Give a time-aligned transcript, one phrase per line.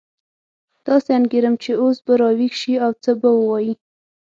[0.87, 3.73] داسې انګېرم چې اوس به راویښ شي او څه به ووایي.